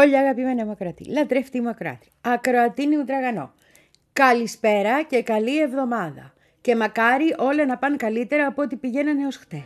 [0.00, 3.52] Πολύ αγαπημένα μακρατή, λατρευτή μακράτη, ακροατίνη μου τραγανό.
[4.12, 6.32] Καλησπέρα και καλή εβδομάδα.
[6.60, 9.62] Και μακάρι όλα να πάνε καλύτερα από ό,τι πηγαίνανε ως χτες.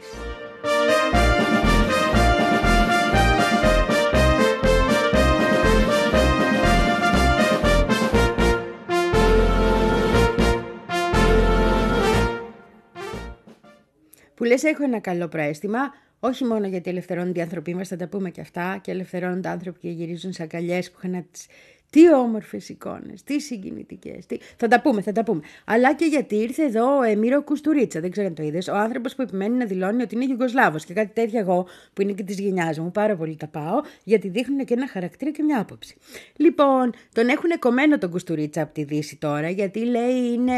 [14.34, 15.80] Που λες έχω ένα καλό προαίσθημα,
[16.26, 19.78] όχι μόνο γιατί ελευθερώνονται οι άνθρωποι μα, θα τα πούμε και αυτά, και ελευθερώνονται άνθρωποι
[19.78, 21.46] και γυρίζουν σε αγκαλιές που είχαν τις
[21.94, 24.26] τι όμορφες εικόνες, τι συγκινητικές.
[24.26, 24.36] Τι...
[24.56, 25.40] Θα τα πούμε, θα τα πούμε.
[25.64, 29.14] Αλλά και γιατί ήρθε εδώ ο Εμίρο Κουστουρίτσα, δεν ξέρω αν το είδες, ο άνθρωπος
[29.14, 32.38] που επιμένει να δηλώνει ότι είναι Γιουγκοσλάβος και κάτι τέτοια εγώ που είναι και της
[32.38, 35.96] γενιάς μου, πάρα πολύ τα πάω, γιατί δείχνουν και ένα χαρακτήρα και μια άποψη.
[36.36, 40.54] Λοιπόν, τον έχουν κομμένο τον Κουστουρίτσα από τη Δύση τώρα, γιατί λέει είναι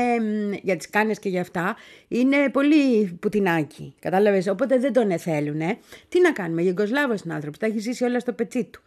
[0.62, 1.76] για τις κάνες και για αυτά,
[2.08, 3.94] είναι πολύ πουτινάκι.
[4.00, 5.60] Κατάλαβες, οπότε δεν τον θέλουν.
[6.08, 8.80] Τι να κάνουμε, Γιουγκοσλάβος είναι άνθρωπος, τα έχει ζήσει όλα στο πετσί του.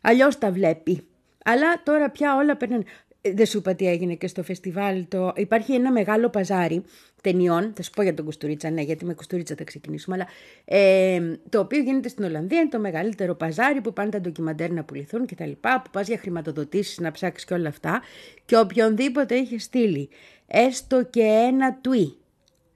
[0.00, 1.06] Αλλιώς τα βλέπει.
[1.44, 2.84] Αλλά τώρα πια όλα περνάνε.
[3.20, 5.04] Ε, δεν σου είπα τι έγινε και στο φεστιβάλ.
[5.08, 5.32] Το...
[5.36, 6.82] Υπάρχει ένα μεγάλο παζάρι
[7.22, 7.72] ταινιών.
[7.76, 10.14] Θα σου πω για τον Κουστουρίτσα, ναι, γιατί με Κουστουρίτσα θα ξεκινήσουμε.
[10.14, 10.26] Αλλά,
[10.64, 12.60] ε, το οποίο γίνεται στην Ολλανδία.
[12.60, 15.50] Είναι το μεγαλύτερο παζάρι που πάνε τα ντοκιμαντέρ να πουληθούν κτλ.
[15.60, 18.02] Που πας για χρηματοδοτήσεις να ψάξεις και όλα αυτά.
[18.44, 20.08] Και οποιονδήποτε είχε στείλει
[20.52, 22.16] έστω και ένα τουί.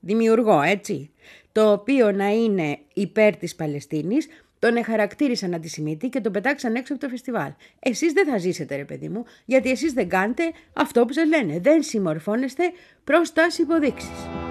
[0.01, 1.11] Δημιουργό, έτσι.
[1.56, 4.26] Το οποίο να είναι υπέρ της Παλαιστίνης,
[4.58, 7.50] τον εχαρακτήρισαν αντισημίτη και τον πετάξαν έξω από το φεστιβάλ.
[7.78, 11.58] Εσείς δεν θα ζήσετε ρε παιδί μου, γιατί εσείς δεν κάνετε αυτό που σας λένε.
[11.58, 12.62] Δεν συμμορφώνεστε
[13.04, 14.45] προς τάση υποδείξεις.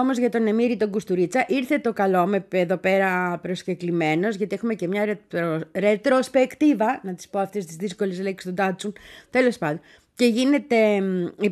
[0.00, 4.74] Όμως για τον Εμμύρη τον Κουστουρίτσα, ήρθε το καλό με εδώ πέρα προσκεκλημένος, γιατί έχουμε
[4.74, 8.94] και μια ρετρο, ρετροσπεκτίβα, να τις πω αυτές τις δύσκολες λέξεις του Τάτσουν.
[9.30, 9.80] Τέλος πάντων.
[10.14, 11.02] Και γίνεται,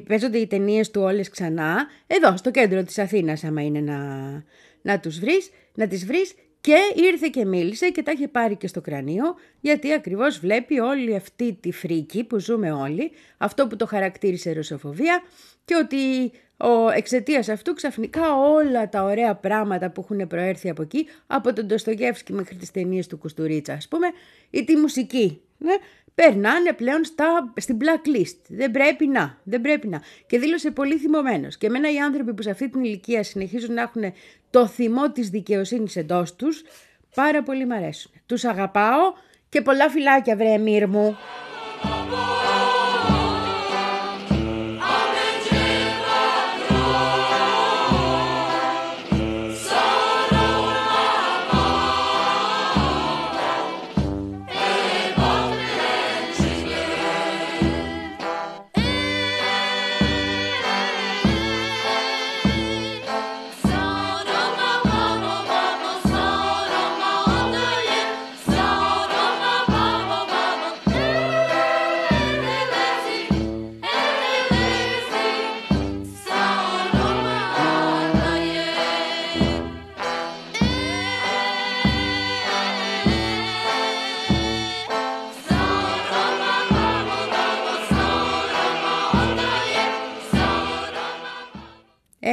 [0.06, 3.98] παίζονται οι ταινίες του όλες ξανά, εδώ στο κέντρο της Αθήνας, άμα είναι να,
[4.82, 6.34] να τους βρεις, να τις βρεις.
[6.60, 9.24] Και ήρθε και μίλησε και τα είχε πάρει και στο κρανίο,
[9.60, 15.22] γιατί ακριβώς βλέπει όλη αυτή τη φρίκη που ζούμε όλοι, αυτό που το χαρακτήρισε ρωσοφοβία
[15.64, 15.96] και ότι
[16.56, 21.66] ο, εξαιτίας αυτού ξαφνικά όλα τα ωραία πράγματα που έχουν προέρθει από εκεί, από τον
[21.66, 24.06] Ντοστογεύσκη μέχρι τις ταινίες του Κουστουρίτσα ας πούμε,
[24.50, 25.74] ή τη μουσική, ναι,
[26.14, 28.36] περνάνε πλέον στα, στην blacklist.
[28.48, 30.02] Δεν πρέπει να, δεν πρέπει να.
[30.26, 31.56] Και δήλωσε πολύ θυμωμένος.
[31.56, 34.02] Και εμένα οι άνθρωποι που σε αυτή την ηλικία συνεχίζουν να έχουν
[34.50, 36.62] το θυμό της δικαιοσύνης εντός τους,
[37.14, 38.12] πάρα πολύ μ' αρέσουν.
[38.26, 39.12] Τους αγαπάω
[39.48, 41.16] και πολλά φυλάκια βρε μύρ μου.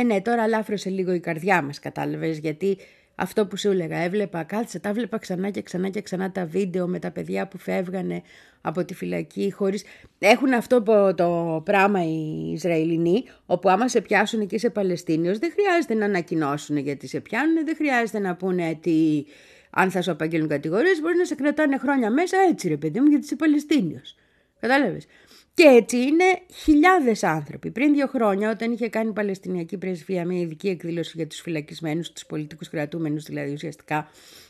[0.03, 2.77] Ναι, τώρα λάφρωσε λίγο η καρδιά μας, κατάλαβες, γιατί
[3.15, 6.87] αυτό που σου έλεγα, έβλεπα, κάθισα, τα έβλεπα ξανά και ξανά και ξανά τα βίντεο
[6.87, 8.21] με τα παιδιά που φεύγανε
[8.61, 9.83] από τη φυλακή χωρίς...
[10.19, 10.83] Έχουν αυτό
[11.15, 16.77] το πράγμα οι Ισραηλινοί, όπου άμα σε πιάσουν εκεί σε Παλαιστίνιος, δεν χρειάζεται να ανακοινώσουν
[16.77, 19.23] γιατί σε πιάνουν, δεν χρειάζεται να πούνε τι...
[19.69, 23.07] Αν θα σου απαγγέλνουν κατηγορίες, μπορεί να σε κρατάνε χρόνια μέσα έτσι ρε παιδί μου
[23.07, 24.15] γιατί είσαι Παλαιστίνιος.
[24.59, 25.05] Κατάλαβες.
[25.53, 26.23] Και έτσι είναι
[26.53, 27.71] χιλιάδες άνθρωποι.
[27.71, 32.11] Πριν δύο χρόνια όταν είχε κάνει η Παλαιστινιακή Πρεσβεία μια ειδική εκδήλωση για τους φυλακισμένους,
[32.11, 34.09] τους πολιτικούς κρατούμενους δηλαδή ουσιαστικά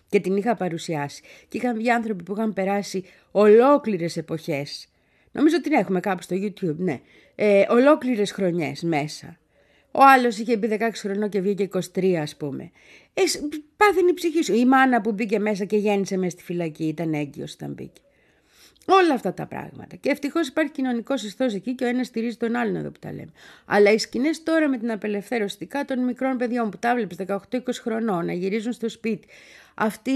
[0.10, 1.24] και την είχα παρουσιάσει.
[1.48, 4.88] Και είχαν βγει άνθρωποι που είχαν περάσει ολόκληρες εποχές.
[5.32, 7.00] Νομίζω την έχουμε κάπου στο YouTube, ναι.
[7.36, 9.38] Ε, ολόκληρες χρονιές μέσα.
[9.92, 12.72] Ο άλλος είχε μπει 16 χρονών και βγήκε 23, ας πούμε.
[13.14, 13.22] Ε,
[13.78, 14.54] πάθαινε η ψυχή σου.
[14.54, 18.02] Η μάνα που μπήκε μέσα και γέννησε μέσα στη φυλακή ήταν έγκυος όταν μπήκε.
[18.86, 19.96] Όλα αυτά τα πράγματα.
[19.96, 23.12] Και ευτυχώς υπάρχει κοινωνικός ιστός εκεί και ο ένας στηρίζει τον άλλον εδώ που τα
[23.12, 23.32] λέμε.
[23.66, 27.38] Αλλά οι σκηνές τώρα με την απελευθέρωση των μικρών παιδιών που τα βλέπεις 18-20
[27.82, 29.28] χρονών να γυρίζουν στο σπίτι.
[29.74, 30.12] Αυτή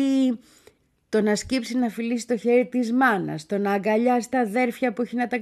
[1.09, 5.01] το να σκύψει να φιλήσει το χέρι της μάνας, το να αγκαλιάσει τα αδέρφια που
[5.01, 5.39] έχει να τα.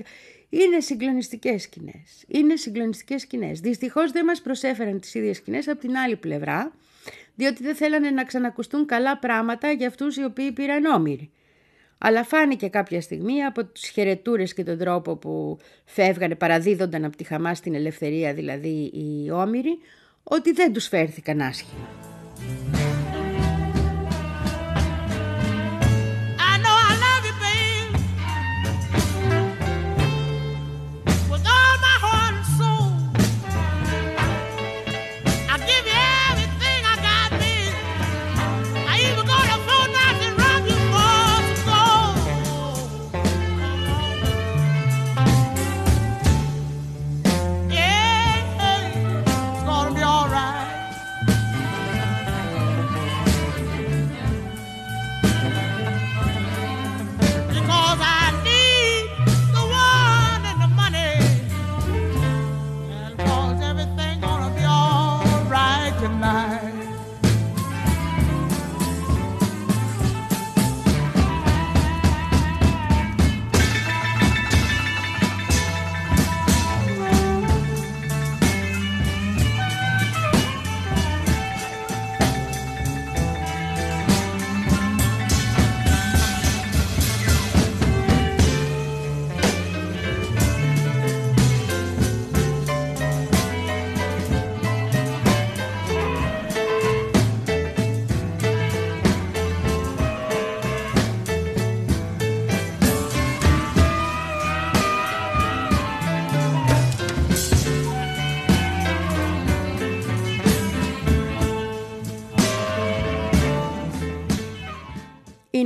[0.49, 2.23] Είναι συγκλονιστικές σκηνές.
[2.27, 3.59] Είναι συγκλονιστικές σκηνές.
[3.59, 6.71] Δυστυχώς δεν μας προσέφεραν τις ίδιες σκηνές από την άλλη πλευρά,
[7.35, 11.29] διότι δεν θέλανε να ξανακουστούν καλά πράγματα για αυτούς οι οποίοι πήραν όμοιροι.
[11.97, 17.23] Αλλά φάνηκε κάποια στιγμή από τους χαιρετούρες και τον τρόπο που φεύγανε, παραδίδονταν από τη
[17.23, 19.77] Χαμάς στην ελευθερία δηλαδή οι όμοιροι,
[20.23, 21.87] ότι δεν τους φέρθηκαν άσχημα.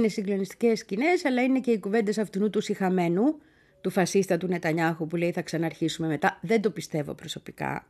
[0.09, 3.39] Είναι συγκλονιστικές σκηνές, αλλά είναι και οι κουβέντες αυτού του συχαμένου,
[3.81, 6.39] του φασίστα του Νετανιάχου που λέει θα ξαναρχίσουμε μετά.
[6.41, 7.87] Δεν το πιστεύω προσωπικά.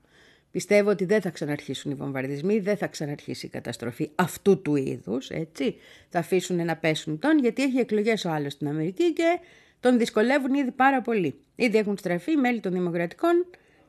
[0.52, 5.30] Πιστεύω ότι δεν θα ξαναρχίσουν οι βομβαρδισμοί, δεν θα ξαναρχίσει η καταστροφή αυτού του είδους.
[5.30, 5.76] έτσι.
[6.10, 9.40] Θα αφήσουν να πέσουν τον, γιατί έχει εκλογές ο άλλος στην Αμερική και
[9.80, 11.36] τον δυσκολεύουν ήδη πάρα πολύ.
[11.56, 13.46] Ήδη έχουν στραφεί μέλη των Δημοκρατικών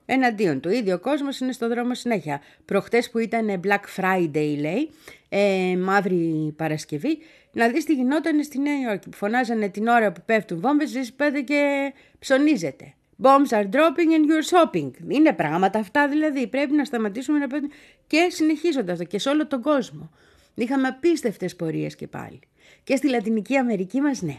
[0.06, 0.69] εναντίον του.
[0.69, 2.41] Ήδη ο κόσμος είναι στο δρόμο συνέχεια.
[2.65, 4.91] Προχτές που ήταν Black Friday λέει,
[5.29, 7.19] ε, μαύρη Παρασκευή,
[7.52, 11.12] να δεις τι γινόταν στη Νέα Υόρκη που φωνάζανε την ώρα που πέφτουν βόμβες, ζεις
[11.12, 12.95] πέτε και ψωνίζετε.
[13.23, 14.90] Bombs are dropping and you're shopping.
[15.09, 16.47] Είναι πράγματα αυτά δηλαδή.
[16.47, 17.71] Πρέπει να σταματήσουμε να πέφτουν
[18.07, 20.11] και συνεχίζοντας το και σε όλο τον κόσμο.
[20.54, 22.40] Είχαμε απίστευτες πορείες και πάλι.
[22.85, 24.37] Και στη Λατινική Αμερική μας ναι.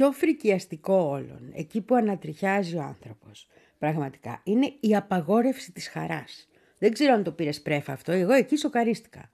[0.00, 3.46] Πιο φρικιαστικό όλων, εκεί που ανατριχιάζει ο άνθρωπος,
[3.78, 6.48] πραγματικά, είναι η απαγόρευση της χαράς.
[6.78, 9.30] Δεν ξέρω αν το πήρες πρέφα αυτό, εγώ εκεί σοκαρίστηκα.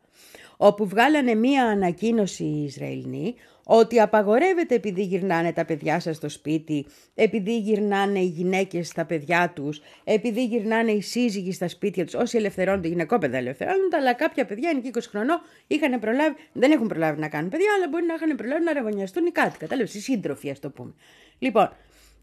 [0.57, 3.35] Όπου βγάλανε μία ανακοίνωση οι Ισραηλοί
[3.69, 9.53] ότι απαγορεύεται επειδή γυρνάνε τα παιδιά σας στο σπίτι, επειδή γυρνάνε οι γυναίκες στα παιδιά
[9.55, 14.71] τους, επειδή γυρνάνε οι σύζυγοι στα σπίτια τους, όσοι ελευθερώνονται, γυναικόπαιδα ελευθερώνονται, αλλά κάποια παιδιά
[14.71, 18.37] είναι 20 χρονών, είχαν προλάβει, δεν έχουν προλάβει να κάνουν παιδιά, αλλά μπορεί να είχαν
[18.37, 19.59] προλάβει να ραβωνιαστούν οι κάτοικοι.
[19.59, 20.95] Κατάλαβες, οι σύντροφοι, ας το πούμε.
[21.39, 21.71] Λοιπόν,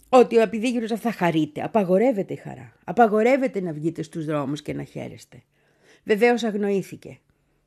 [0.09, 2.73] ότι επειδή γύρω θα χαρείτε, απαγορεύεται η χαρά.
[2.83, 5.43] Απαγορεύεται να βγείτε στους δρόμους και να χαίρεστε.
[6.03, 7.19] Βεβαίως αγνοήθηκε.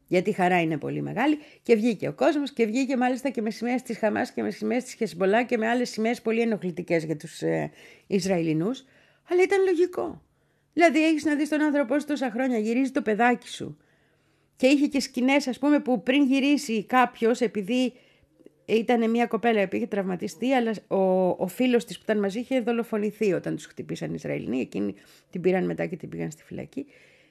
[0.06, 3.50] Γιατί η χαρά είναι πολύ μεγάλη και βγήκε ο κόσμος και βγήκε μάλιστα και με
[3.50, 7.16] σημαίες της Χαμάς και με σημαίες της Χεσμολά και με άλλες σημαίες πολύ ενοχλητικές για
[7.16, 7.70] τους ε,
[8.06, 8.84] Ισραηλινούς.
[9.28, 10.22] Αλλά ήταν λογικό.
[10.72, 13.76] Δηλαδή έχεις να δεις τον άνθρωπό σου τόσα χρόνια, γυρίζει το παιδάκι σου.
[14.56, 17.92] Και είχε και σκηνές ας πούμε που πριν γυρίσει κάποιος επειδή
[18.64, 22.60] ήταν μια κοπέλα που είχε τραυματιστεί, αλλά ο, ο φίλος της που ήταν μαζί είχε
[22.60, 24.60] δολοφονηθεί όταν τους χτυπήσαν οι Ισραηλοί.
[24.60, 24.94] Εκείνοι
[25.30, 26.86] την πήραν μετά και την πήγαν στη φυλακή.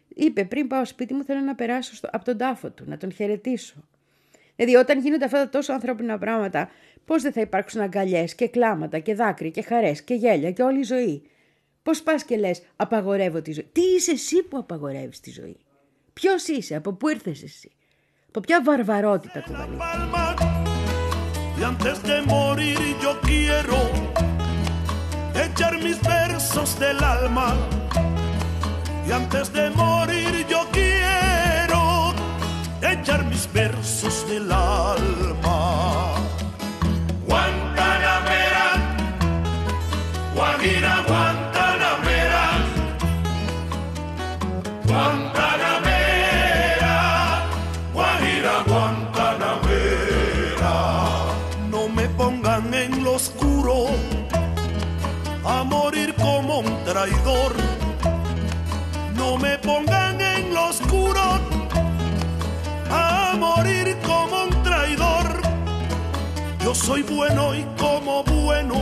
[0.08, 3.12] Είπε πριν πάω σπίτι μου θέλω να περάσω στο, από τον τάφο του, να τον
[3.12, 3.76] χαιρετήσω.
[4.56, 6.70] Δηλαδή όταν γίνονται αυτά τα τόσο ανθρώπινα πράγματα,
[7.06, 10.80] πώς δεν θα υπάρξουν αγκαλιές και κλάματα και δάκρυ και χαρές και γέλια και όλη
[10.80, 11.30] η ζωή;
[11.84, 13.68] Πώς πας και λες, απαγορεύω τη ζωή.
[13.72, 15.58] Τι είσαι εσύ που απαγορεύεις τη ζωή;
[16.14, 17.72] Ποιος είσαι, από πού ήρθες εσύ;
[18.28, 19.78] Από ποια βαρβαρότητα κουβαλείς;
[21.58, 23.78] Y antes de morir yo quiero
[25.46, 27.48] echar mis versos del alma.
[29.08, 32.14] Y antes de morir yo quiero
[32.82, 36.15] echar mis versos del alma.
[63.66, 65.42] Morir como un traidor.
[66.64, 68.76] Yo soy bueno y como bueno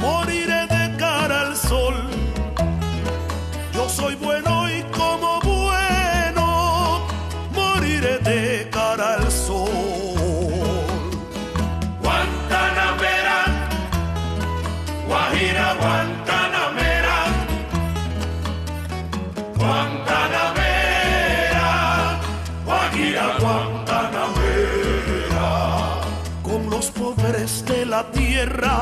[0.00, 1.94] moriré de cara al sol.
[3.74, 5.47] Yo soy bueno y como bueno
[28.38, 28.76] tierra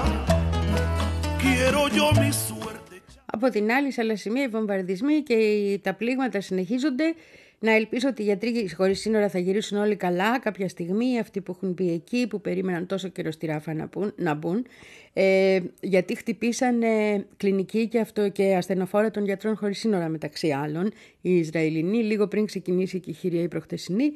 [1.42, 3.00] quiero yo mi suerte.
[3.26, 7.14] Από την άλλη, σε άλλα σημεία, οι βομβαρδισμοί και οι- τα πλήγματα συνεχίζονται.
[7.58, 11.52] Να ελπίσω ότι οι γιατροί χωρίς σύνορα θα γυρίσουν όλοι καλά κάποια στιγμή, αυτοί που
[11.56, 14.66] έχουν πει εκεί, που περίμεναν τόσο καιρό στη ράφα να, πουν, να μπουν,
[15.12, 20.92] ε, γιατί χτυπήσαν ε, κλινική και, αυτό, και ασθενοφόρα των γιατρών χωρίς σύνορα μεταξύ άλλων,
[21.20, 24.12] οι Ισραηλινοί, λίγο πριν ξεκινήσει και η χειρία η προχτεσινή.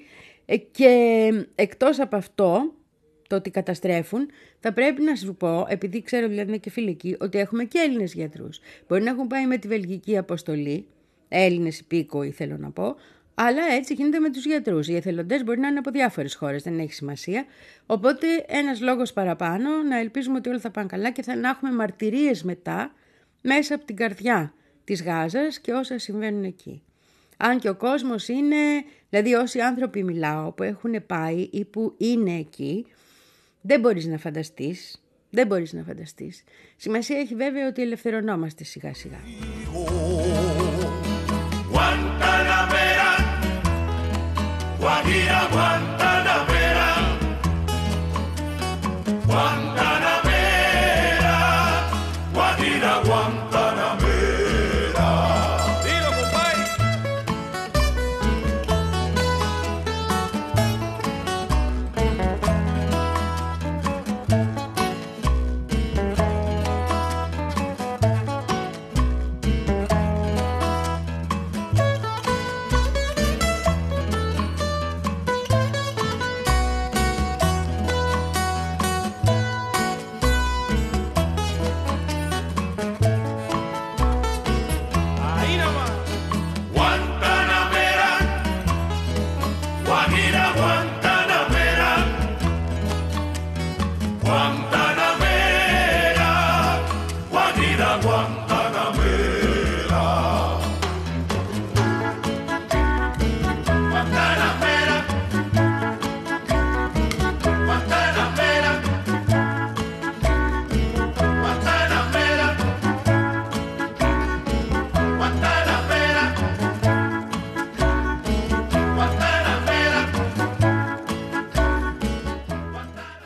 [0.46, 2.72] Ε, και εκτός από αυτό,
[3.30, 4.28] το ότι καταστρέφουν,
[4.60, 8.14] θα πρέπει να σου πω, επειδή ξέρω δηλαδή είναι και φιλική, ότι έχουμε και Έλληνες
[8.14, 8.60] γιατρούς.
[8.88, 10.86] Μπορεί να έχουν πάει με τη βελγική αποστολή,
[11.28, 12.96] Έλληνες υπήκοοι θέλω να πω,
[13.34, 14.88] αλλά έτσι γίνεται με τους γιατρούς.
[14.88, 17.44] Οι εθελοντές μπορεί να είναι από διάφορες χώρες, δεν έχει σημασία.
[17.86, 21.72] Οπότε ένας λόγος παραπάνω να ελπίζουμε ότι όλα θα πάνε καλά και θα να έχουμε
[21.72, 22.92] μαρτυρίες μετά
[23.42, 26.82] μέσα από την καρδιά της Γάζας και όσα συμβαίνουν εκεί.
[27.36, 28.56] Αν και ο κόσμος είναι,
[29.10, 32.86] δηλαδή όσοι άνθρωποι μιλάω που έχουν πάει ή που είναι εκεί,
[33.60, 36.44] δεν μπορείς να φανταστείς, δεν μπορείς να φανταστείς.
[36.76, 39.18] Σημασία έχει βέβαια ότι ελευθερωνόμαστε σιγά σιγά.
[41.72, 43.10] Guantanamera,
[44.80, 45.99] Guajira, Guantanamera,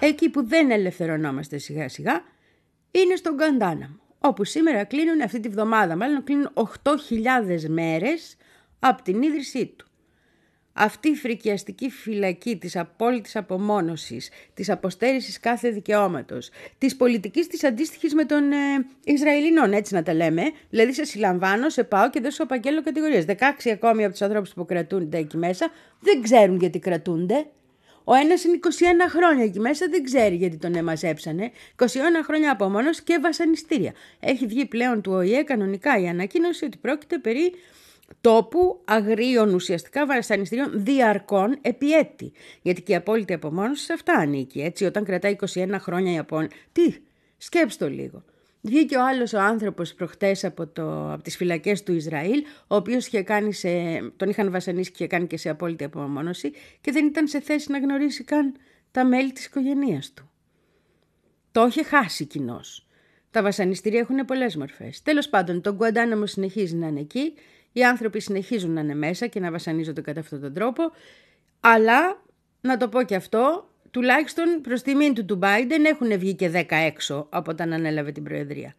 [0.06, 2.22] Εκεί που δεν ελευθερωνόμαστε σιγά σιγά
[2.90, 8.36] είναι στον Καντάναμο όπου σήμερα κλείνουν αυτή τη βδομάδα, μάλλον κλείνουν 8.000 μέρες
[8.78, 9.86] από την ίδρυσή του.
[10.72, 18.14] Αυτή η φρικιαστική φυλακή της απόλυτης απομόνωσης, της αποστέρησης κάθε δικαιώματος, της πολιτικής της αντίστοιχης
[18.14, 18.56] με τον ε,
[19.04, 23.24] Ισραηλινών, έτσι να τα λέμε, δηλαδή σε συλλαμβάνω, σε πάω και δεν σου απαγγέλω κατηγορίες.
[23.28, 23.32] 16
[23.72, 27.46] ακόμη από τους ανθρώπους που κρατούνται εκεί μέσα δεν ξέρουν γιατί κρατούνται.
[28.04, 28.68] Ο ένας είναι 21
[29.08, 31.50] χρόνια εκεί μέσα, δεν ξέρει γιατί τον εμαζέψανε.
[31.76, 31.86] 21
[32.24, 33.92] χρόνια απομόνωση και βασανιστήρια.
[34.20, 37.52] Έχει βγει πλέον του ΟΗΕ κανονικά η ανακοίνωση ότι πρόκειται περί
[38.20, 42.32] τόπου αγρίων ουσιαστικά βασανιστήριων διαρκών επί έτη.
[42.62, 44.60] Γιατί και η απόλυτη απομόνωση σε αυτά ανήκει.
[44.60, 46.56] Έτσι, όταν κρατάει 21 χρόνια η απομόνωση.
[46.72, 46.94] Τι,
[47.38, 48.24] σκέψτε το λίγο.
[48.66, 53.06] Βγήκε ο άλλος ο άνθρωπος προχτές από, το, από τις φυλακές του Ισραήλ, ο οποίος
[53.06, 53.68] είχε κάνει σε,
[54.16, 57.70] τον είχαν βασανίσει και είχε κάνει και σε απόλυτη απομόνωση και δεν ήταν σε θέση
[57.70, 58.56] να γνωρίσει καν
[58.90, 60.30] τα μέλη της οικογένειας του.
[61.52, 62.86] Το είχε χάσει κοινώς.
[63.30, 65.02] Τα βασανιστήρια έχουν πολλές μορφές.
[65.02, 67.32] Τέλος πάντων, το Γκουαντάναμο συνεχίζει να είναι εκεί
[67.72, 70.82] οι άνθρωποι συνεχίζουν να είναι μέσα και να βασανίζονται κατά αυτόν τον τρόπο,
[71.60, 72.22] αλλά,
[72.60, 76.64] να το πω και αυτό, τουλάχιστον προς τιμήν του του Biden έχουν βγει και 10
[76.70, 78.74] έξω από όταν ανέλαβε την Προεδρία.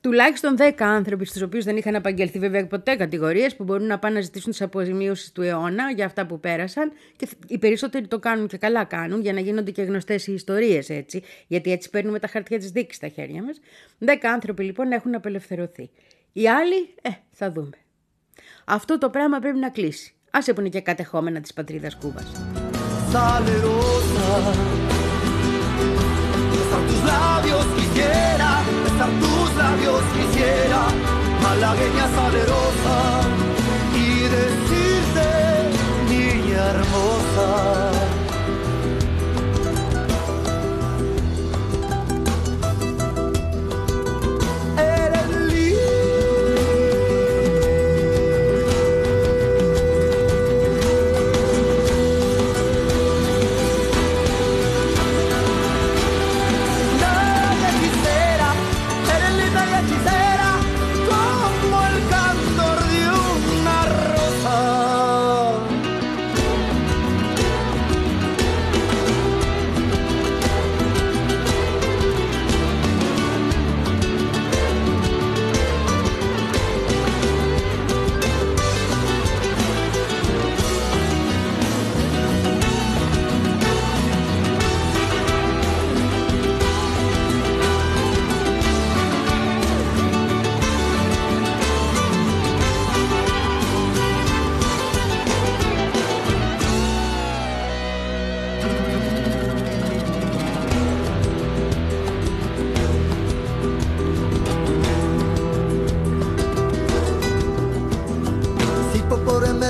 [0.00, 4.14] Τουλάχιστον 10 άνθρωποι, στους οποίους δεν είχαν απαγγελθεί βέβαια ποτέ κατηγορίες, που μπορούν να πάνε
[4.14, 6.92] να ζητήσουν τις αποζημίωσεις του αιώνα για αυτά που πέρασαν.
[7.16, 10.90] Και οι περισσότεροι το κάνουν και καλά κάνουν, για να γίνονται και γνωστές οι ιστορίες
[10.90, 13.60] έτσι, γιατί έτσι παίρνουμε τα χαρτιά της δίκης στα χέρια μας.
[13.98, 15.90] 10 άνθρωποι λοιπόν έχουν απελευθερωθεί.
[16.32, 17.76] Οι άλλοι, ε, θα δούμε.
[18.64, 20.14] Αυτό το πράγμα πρέπει να κλείσει.
[20.30, 22.32] Άσε που είναι και κατεχόμενα της πατρίδας Κούβας.
[26.86, 30.82] Tus labios quisiera, besar tus labios quisiera,
[31.42, 32.96] malagueña salerosa,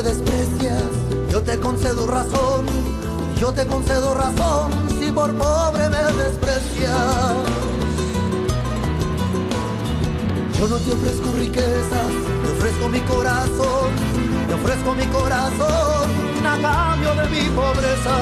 [0.03, 0.85] desprecias,
[1.31, 2.67] yo te concedo razón,
[3.39, 7.37] yo te concedo razón si por pobre me desprecias.
[10.59, 12.11] Yo no te ofrezco riquezas,
[12.45, 13.91] te ofrezco mi corazón,
[14.47, 16.11] te ofrezco mi corazón
[16.47, 18.17] a cambio de mi pobreza.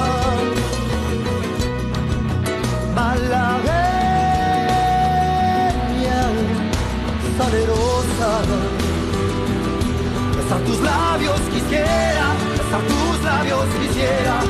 [2.95, 3.69] Malagueña,
[7.37, 8.98] salerosa.
[10.49, 14.41] Besar tus labios quisiera, besar tus labios quisiera,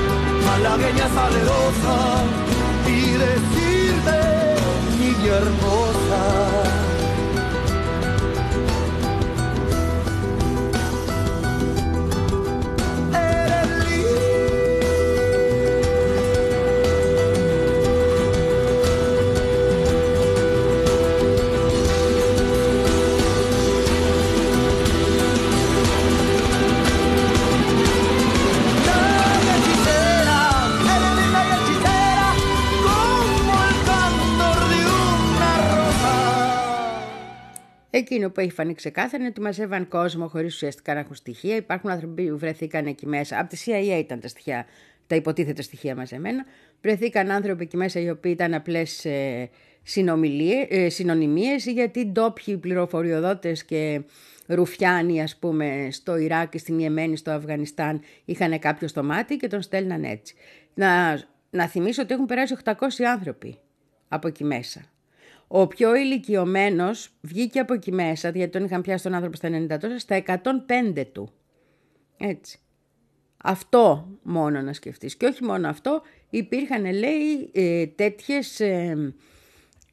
[0.46, 2.24] malagueña salerosa,
[2.88, 4.56] y decirte,
[4.98, 6.88] niña hermosa.
[38.00, 41.56] Εκείνο που έχει φανεί ξεκάθαρα είναι ότι μαζεύαν κόσμο χωρίς ουσιαστικά να έχουν στοιχεία.
[41.56, 43.40] Υπάρχουν άνθρωποι που βρεθήκαν εκεί μέσα.
[43.40, 44.66] Από τη CIA ήταν τα στοιχεία,
[45.08, 46.46] τα υποτίθετα στοιχεία μαζεμένα.
[46.82, 49.50] Βρεθήκαν άνθρωποι εκεί μέσα οι οποίοι ήταν απλές ε,
[50.70, 54.02] ε, συνωνυμίες γιατί ντόπιοι πληροφοριοδότες και
[54.46, 59.62] ρουφιάνοι ας πούμε στο Ιράκ, στην Ιεμένη, στο Αφγανιστάν είχαν κάποιο στο μάτι και τον
[59.62, 60.36] στέλναν έτσι.
[60.74, 62.74] Να, να θυμίσω ότι έχουν περάσει 800
[63.12, 63.58] άνθρωποι
[64.08, 64.82] από εκεί μέσα.
[65.52, 69.80] Ο πιο ηλικιωμένος βγήκε από εκεί μέσα, γιατί τον είχαν πιάσει τον άνθρωπο στα 90
[69.80, 70.24] τόσα, στα
[70.96, 71.30] 105 του.
[72.18, 72.60] Έτσι.
[73.38, 75.16] Αυτό μόνο να σκεφτείς.
[75.16, 78.62] Και όχι μόνο αυτό, υπήρχαν λέει ε, τέτοιες...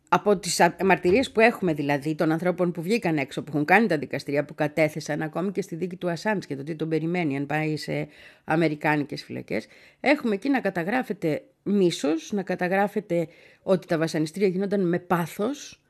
[0.06, 3.86] Ε, από τις μαρτυρίες που έχουμε δηλαδή των ανθρώπων που βγήκαν έξω, που έχουν κάνει
[3.86, 7.36] τα δικαστηρία, που κατέθεσαν ακόμη και στη δίκη του Ασάντς και το τι τον περιμένει
[7.36, 8.08] αν πάει σε
[8.44, 9.66] αμερικάνικες φυλακές,
[10.00, 13.28] έχουμε εκεί να καταγράφεται μίσος, να καταγράφεται
[13.62, 15.82] ότι τα βασανιστήρια γινόταν με πάθος,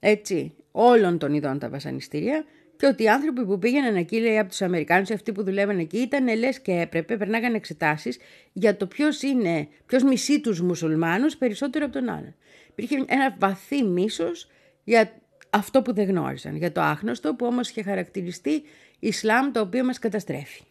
[0.00, 2.44] έτσι, όλων των ειδών τα βασανιστήρια
[2.78, 5.98] και ότι οι άνθρωποι που πήγαιναν εκεί, λέει από τους Αμερικάνους, αυτοί που δουλεύαν εκεί,
[5.98, 8.18] ήταν λες και έπρεπε, περνάγανε εξετάσεις
[8.52, 12.34] για το ποιος είναι, ποιος μισεί τους μουσουλμάνους περισσότερο από τον άλλον.
[12.70, 14.50] Υπήρχε ένα βαθύ μίσος
[14.84, 15.12] για
[15.50, 18.62] αυτό που δεν γνώριζαν, για το άγνωστο που όμως είχε χαρακτηριστεί
[18.98, 20.62] Ισλάμ το οποίο μας καταστρέφει.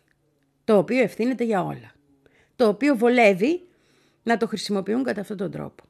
[0.64, 1.92] Το οποίο ευθύνεται για όλα.
[2.56, 3.62] Το οποίο βολεύει
[4.24, 5.84] να το χρησιμοποιούν κατά αυτόν τον τρόπο.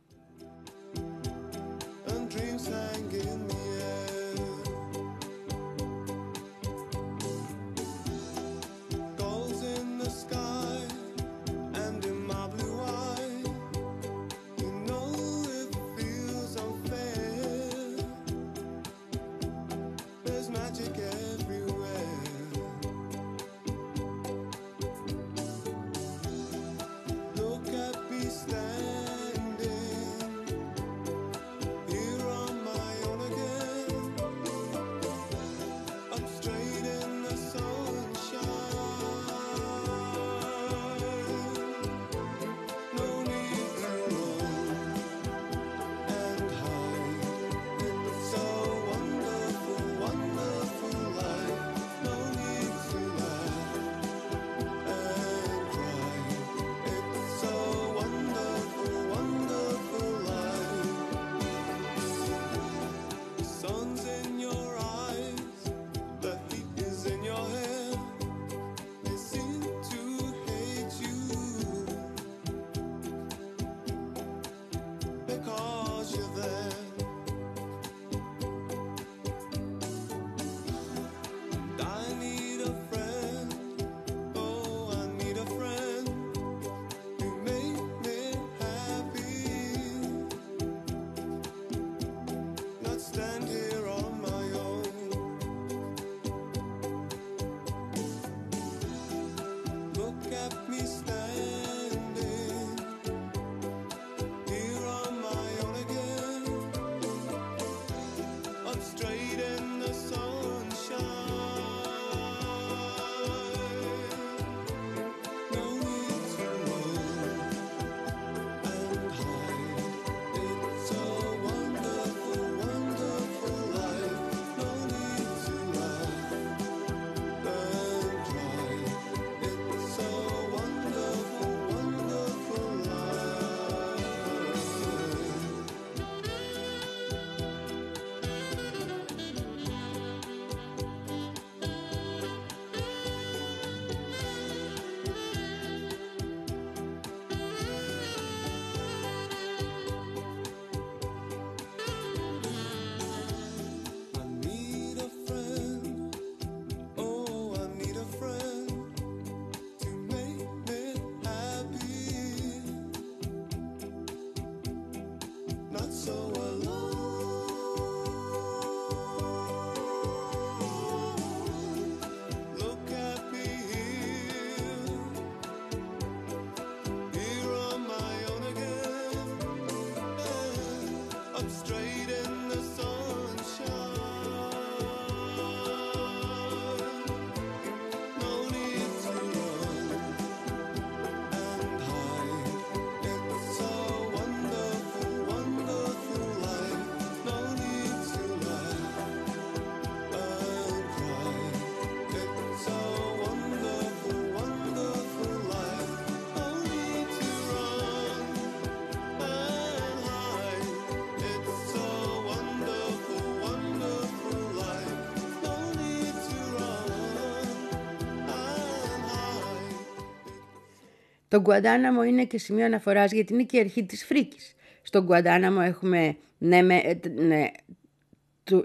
[221.38, 224.56] Το Γκουαντάναμο είναι και σημείο αναφοράς γιατί είναι και η αρχή της φρίκης.
[224.82, 227.52] Στον Γκουαντάναμο έχουμε ναι, με, ε, ναι,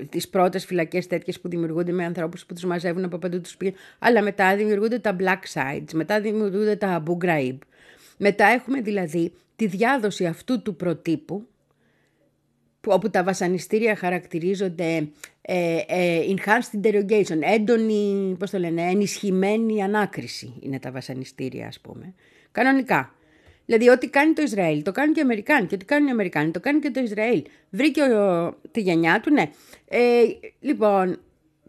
[0.08, 3.76] τις πρώτες φυλακές τέτοιες που δημιουργούνται με ανθρώπους που τους μαζεύουν από παντού τους πήγαινε,
[3.98, 7.58] αλλά μετά δημιουργούνται τα black sides, μετά δημιουργούνται τα Abu Ghraib.
[8.18, 11.46] Μετά έχουμε δηλαδή τη διάδοση αυτού του προτύπου,
[12.86, 15.08] όπου τα βασανιστήρια χαρακτηρίζονται
[15.40, 22.14] ε, ε, enhanced interrogation, έντονη, πώς το λένε, ενισχυμένη ανάκριση είναι τα βασανιστήρια ας πούμε.
[22.52, 23.14] Κανονικά.
[23.66, 25.66] Δηλαδή, ό,τι κάνει το Ισραήλ, το κάνουν και οι Αμερικάνοι.
[25.66, 27.42] Και ό,τι κάνουν οι Αμερικάνοι, το κάνει και το Ισραήλ.
[27.70, 29.50] Βρήκε ο, τη γενιά του, ναι.
[29.88, 30.22] Ε,
[30.60, 31.20] λοιπόν,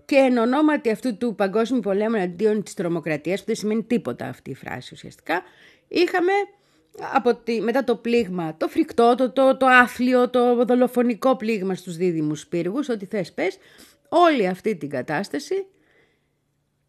[0.06, 4.50] και εν ονόματι αυτού του παγκόσμιου πολέμου αντίον της τρομοκρατίας, που δεν σημαίνει τίποτα αυτή
[4.50, 5.42] η φράση ουσιαστικά,
[5.88, 6.32] είχαμε
[7.14, 11.96] από τη, μετά το πλήγμα, το φρικτό, το, το, το άφλιο, το δολοφονικό πλήγμα στους
[11.96, 13.58] δίδυμους πύργους, ό,τι θες πες,
[14.10, 15.66] όλη αυτή την κατάσταση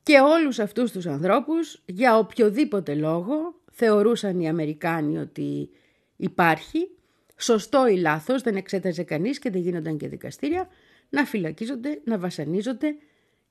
[0.02, 5.70] και όλους αυτούς τους ανθρώπους για οποιοδήποτε λόγο θεωρούσαν οι Αμερικάνοι ότι
[6.16, 6.90] υπάρχει,
[7.36, 10.68] σωστό ή λάθος, δεν εξέταζε κανείς και δεν γίνονταν και δικαστήρια,
[11.08, 12.96] να φυλακίζονται, να βασανίζονται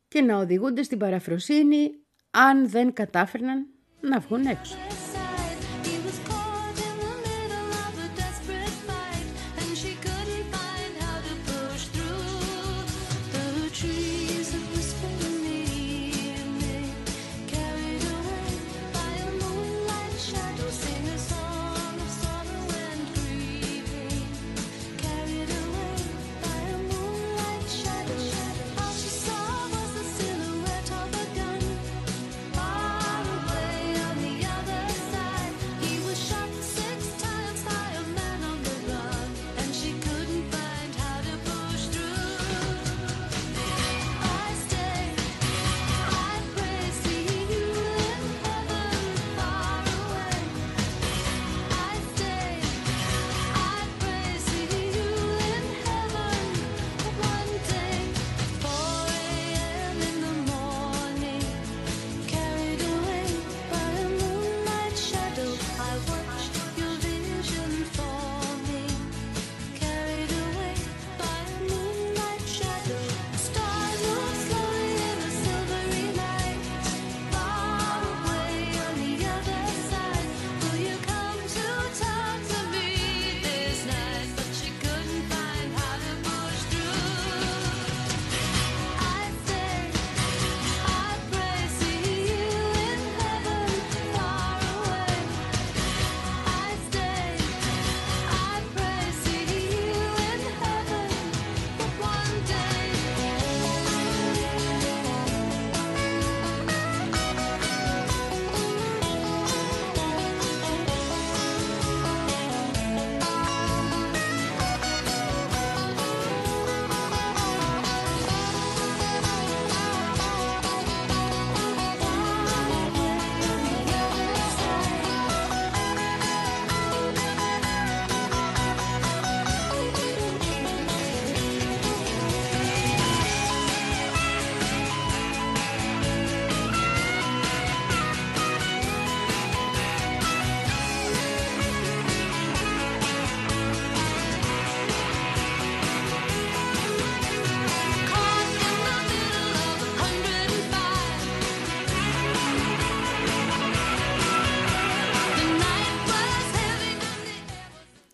[0.07, 1.91] και να οδηγούνται στην παραφροσύνη
[2.31, 3.67] αν δεν κατάφερναν
[4.01, 4.75] να βγουν έξω.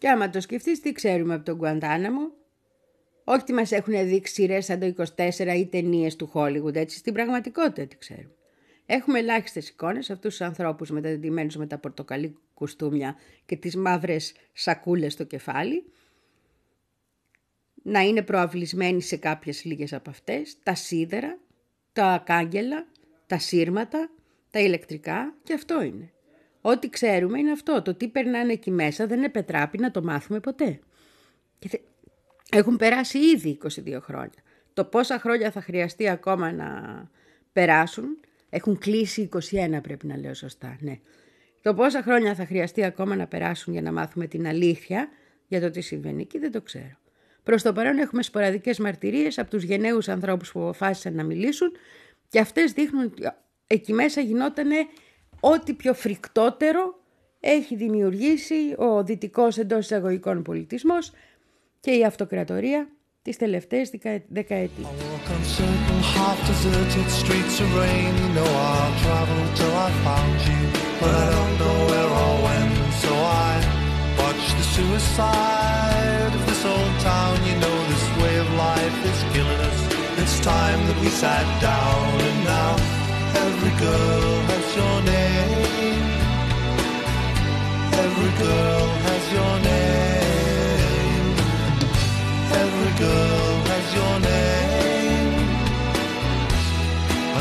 [0.10, 2.32] Και άμα το σκεφτείς, τι ξέρουμε από τον Γκουαντάναμο.
[3.24, 7.14] Όχι τι μας έχουν δείξει σειρές σαν το 24 ή ταινίες του Χόλιγουντ, έτσι στην
[7.14, 8.34] πραγματικότητα τι ξέρουμε.
[8.86, 15.14] Έχουμε ελάχιστες εικόνες αυτούς τους ανθρώπους μεταδεδημένους με τα πορτοκαλί κουστούμια και τις μαύρες σακούλες
[15.14, 15.84] στο κεφάλι.
[17.84, 21.38] Να είναι προαυλισμένοι σε κάποιες λίγες από αυτές, τα σίδερα,
[21.94, 22.88] τα κάγκελα,
[23.28, 24.10] τα σύρματα,
[24.52, 26.12] τα ηλεκτρικά και αυτό είναι.
[26.62, 27.82] Ό,τι ξέρουμε είναι αυτό.
[27.82, 30.80] Το τι περνάνε εκεί μέσα δεν επετράπει να το μάθουμε ποτέ.
[31.60, 31.80] Και
[32.52, 34.40] Έχουν περάσει ήδη 22 χρόνια.
[34.74, 36.70] Το πόσα χρόνια θα χρειαστεί ακόμα να
[37.54, 38.20] περάσουν.
[38.50, 40.78] Έχουν κλείσει 21 πρέπει να λέω σωστά.
[40.80, 41.00] Ναι.
[41.62, 45.10] Το πόσα χρόνια θα χρειαστεί ακόμα να περάσουν για να μάθουμε την αλήθεια
[45.48, 46.98] για το τι συμβαίνει εκεί δεν το ξέρω.
[47.44, 51.72] Προς το παρόν έχουμε σποραδικές μαρτυρίες από τους γενναίους ανθρώπους που αποφάσισαν να μιλήσουν
[52.30, 53.22] και αυτές δείχνουν ότι
[53.68, 54.76] εκεί μέσα γινότανε
[55.40, 57.00] ό,τι πιο φρικτότερο
[57.40, 61.12] έχει δημιουργήσει ο δυτικός εντός εισαγωγικών πολιτισμός
[61.80, 62.88] και η αυτοκρατορία
[63.22, 63.90] τις τελευταίες
[64.28, 64.88] δεκαετίες.
[80.22, 82.72] It's time that we sat down and now
[83.46, 86.04] every girl has has your name.
[88.06, 91.36] Every girl has your name.
[92.64, 95.34] Every girl has your name.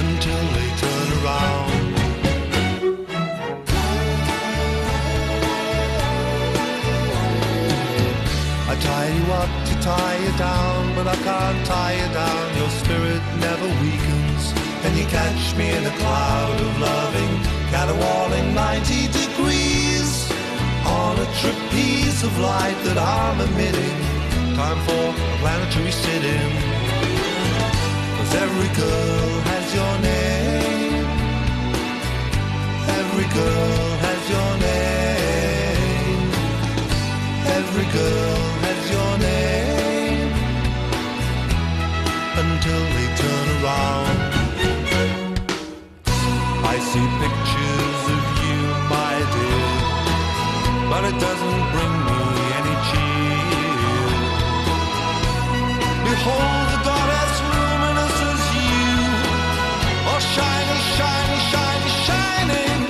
[0.00, 1.72] Until they turn around.
[8.70, 12.56] I tie you up to tie you down, but I can't tie you down.
[12.56, 14.07] Your spirit never weakens
[15.08, 17.32] catch me in a cloud of loving,
[17.70, 20.30] caterwauling 90 degrees
[20.84, 23.96] on a trapeze of light that I'm emitting.
[24.54, 26.50] Time for a planetary sit-in.
[28.16, 31.06] Cause every girl has your name.
[33.00, 36.22] Every girl has your name.
[37.58, 40.32] Every girl has your name.
[42.42, 44.27] Until they turn around.
[51.00, 52.20] But it doesn't bring me
[52.58, 54.10] any cheer.
[56.10, 58.82] Behold the goddess luminous as you,
[60.10, 62.80] all shiny, shiny, shiny, shining.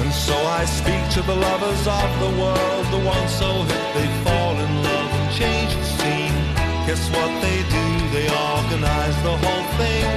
[0.00, 4.08] And so I speak to the lovers of the world, the ones so hip they
[4.24, 6.38] fall in love and change the scene.
[6.86, 7.86] Guess what they do?
[8.16, 10.08] They organize the whole thing,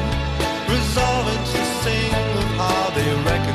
[0.71, 3.54] resolve it to sing of how they recognize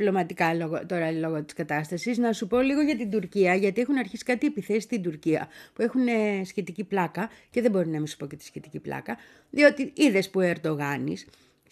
[0.00, 2.18] διπλωματικά λόγω, τώρα λόγω της κατάστασης.
[2.18, 5.82] Να σου πω λίγο για την Τουρκία, γιατί έχουν αρχίσει κάτι επιθέσεις στην Τουρκία που
[5.82, 9.16] έχουν ε, σχετική πλάκα και δεν μπορεί να μην σου πω και τη σχετική πλάκα,
[9.50, 11.26] διότι είδες που ο Ερντογάνης,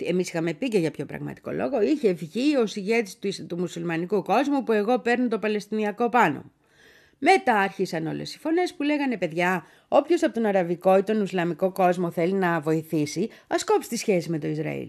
[0.04, 4.22] εμείς είχαμε πει και για πιο πραγματικό λόγο, είχε βγει ο ηγέτης του, του μουσουλμανικού
[4.22, 6.52] κόσμου που εγώ παίρνω το Παλαιστινιακό πάνω μου.
[7.18, 11.72] Μετά άρχισαν όλες οι φωνές που λέγανε παιδιά, όποιος από τον αραβικό ή τον Ισλαμικό
[11.72, 14.88] κόσμο θέλει να βοηθήσει, ας κόψει τη σχέση με το Ισραήλ.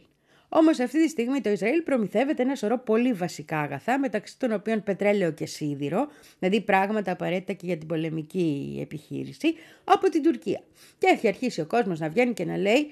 [0.49, 4.83] Όμως αυτή τη στιγμή το Ισραήλ προμηθεύεται ένα σωρό πολύ βασικά αγαθά, μεταξύ των οποίων
[4.83, 6.07] πετρέλαιο και σίδηρο,
[6.39, 10.61] δηλαδή πράγματα απαραίτητα και για την πολεμική επιχείρηση, από την Τουρκία.
[10.97, 12.91] Και έχει αρχίσει ο κόσμος να βγαίνει και να λέει,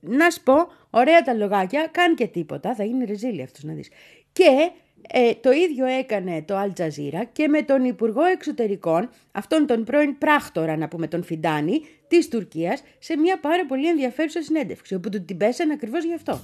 [0.00, 0.54] να σου πω,
[0.90, 3.88] ωραία τα λογάκια, καν και τίποτα, θα γίνει ρεζίλι αυτός να δεις.
[4.32, 4.70] Και
[5.08, 10.18] ε, το ίδιο έκανε το Al Jazeera και με τον Υπουργό Εξωτερικών, αυτόν τον πρώην
[10.18, 15.24] πράκτορα, να πούμε τον Φιντάνη, της Τουρκίας, σε μια πάρα πολύ ενδιαφέρουσα συνέντευξη, όπου του
[15.24, 16.40] την πέσανε ακριβώς γι' αυτό.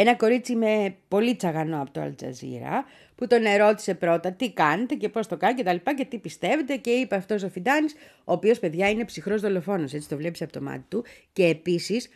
[0.00, 2.84] Ένα κορίτσι με πολύ τσαγανό από το Αλτζαζίρα,
[3.14, 6.18] που τον ερώτησε πρώτα τι κάνετε και πώς το κάνετε και τα λοιπά και τι
[6.18, 7.94] πιστεύετε και είπε αυτός ο Φιντάνης,
[8.24, 12.08] ο οποίος παιδιά είναι ψυχρός δολοφόνος, έτσι το βλέπεις από το μάτι του και επίσης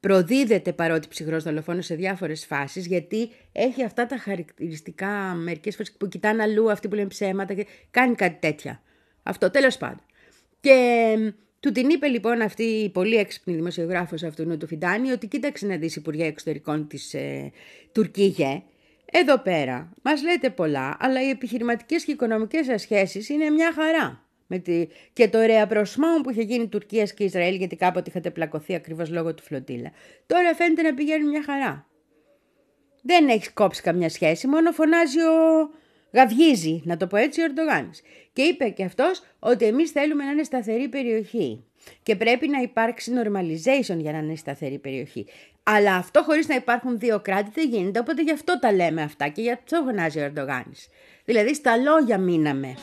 [0.00, 6.08] προδίδεται παρότι ψυχρός δολοφόνος σε διάφορες φάσεις γιατί έχει αυτά τα χαρακτηριστικά μερικές φορές που
[6.08, 8.82] κοιτάνε αλλού αυτοί που λένε ψέματα και κάνει κάτι τέτοια.
[9.22, 10.04] Αυτό τέλος πάντων.
[10.60, 11.16] Και
[11.62, 15.76] του την είπε λοιπόν αυτή η πολύ έξυπνη δημοσιογράφος αυτού του Φιντάνη ότι κοίταξε να
[15.76, 17.52] δεις Υπουργέ Εξωτερικών της ε,
[17.92, 18.62] Τουρκία.
[19.12, 24.26] Εδώ πέρα μας λέτε πολλά, αλλά οι επιχειρηματικές και οικονομικές σας σχέσεις είναι μια χαρά.
[24.46, 24.86] Με τη...
[25.12, 29.10] Και το ωραία προσμό που είχε γίνει Τουρκίας και Ισραήλ, γιατί κάποτε είχατε πλακωθεί ακριβώς
[29.10, 29.90] λόγω του φλωτήλα.
[30.26, 31.86] Τώρα φαίνεται να πηγαίνει μια χαρά.
[33.02, 35.70] Δεν έχεις κόψει καμιά σχέση, μόνο φωνάζει ο,
[36.12, 38.02] Γαυγίζει, να το πω έτσι, ο Ερντογάνης.
[38.32, 41.64] Και είπε και αυτός ότι εμείς θέλουμε να είναι σταθερή περιοχή
[42.02, 45.26] και πρέπει να υπάρξει normalization για να είναι σταθερή περιοχή.
[45.62, 49.28] Αλλά αυτό χωρίς να υπάρχουν δύο κράτη δεν γίνεται, οπότε γι' αυτό τα λέμε αυτά
[49.28, 50.88] και γι' αυτό φωνάζει ο Ερντογάνης.
[51.24, 52.74] Δηλαδή στα λόγια μείναμε.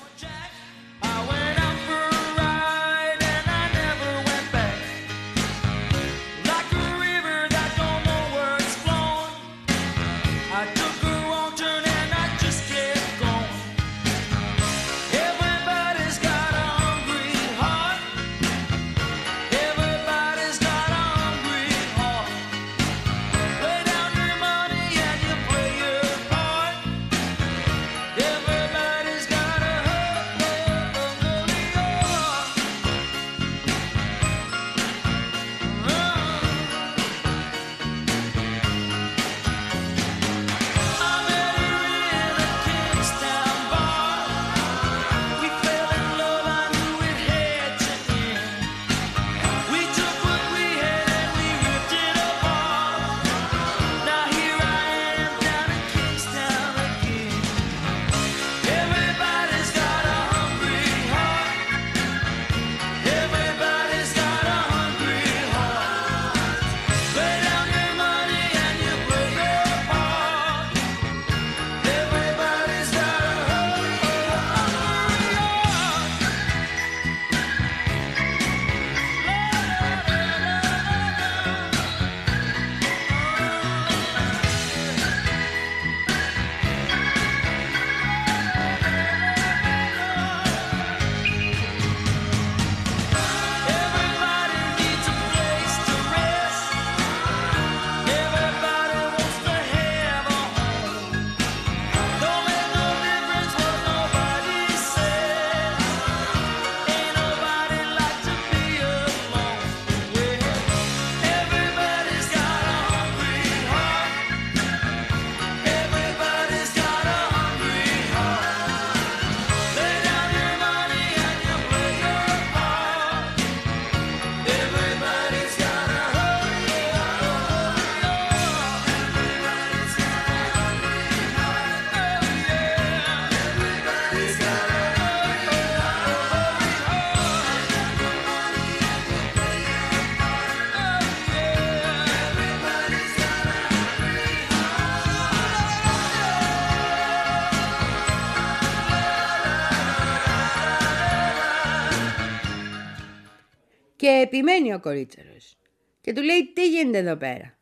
[154.39, 155.57] Και επιμένει ο κορίτσαρος.
[156.01, 157.57] Και του λέει τι γίνεται εδώ πέρα;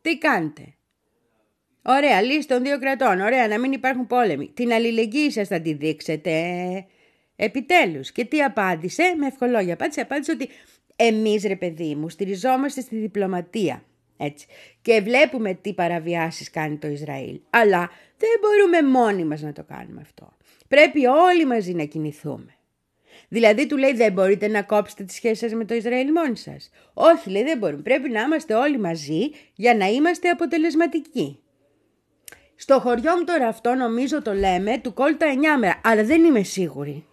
[0.00, 0.74] Τι κάνετε;
[1.82, 3.20] Ωραία, λύση των δύο κρατών.
[3.20, 4.50] Ωραία, να μην υπάρχουν πόλεμοι.
[4.54, 6.32] Την αλληλεγγύη σας θα τη δείξετε.
[7.36, 8.12] Επιτέλους.
[8.12, 9.14] Και τι απάντησε.
[9.18, 10.00] Με ευχολόγια απάντησε.
[10.00, 10.48] Απάντησε ότι
[10.96, 13.84] εμείς ρε παιδί μου στηριζόμαστε στη διπλωματία.
[14.16, 14.46] Έτσι.
[14.82, 17.40] Και βλέπουμε τι παραβιάσεις κάνει το Ισραήλ.
[17.50, 20.36] Αλλά δεν μπορούμε μόνοι μας να το κάνουμε αυτό.
[20.68, 22.55] Πρέπει όλοι μαζί να κινηθούμε.
[23.28, 26.70] Δηλαδή του λέει δεν μπορείτε να κόψετε τις σχέσεις σας με το Ισραήλ μόνοι σας.
[26.94, 27.82] Όχι λέει δεν μπορούμε.
[27.82, 31.38] Πρέπει να είμαστε όλοι μαζί για να είμαστε αποτελεσματικοί.
[32.56, 36.42] Στο χωριό μου τώρα αυτό νομίζω το λέμε του κόλτα 9 μέρα, αλλά δεν είμαι
[36.42, 37.06] σίγουρη.